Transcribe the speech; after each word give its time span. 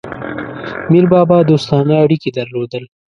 میربابا 0.91 1.37
دوستانه 1.49 1.93
اړیکي 2.03 2.29
درلودل. 2.37 2.83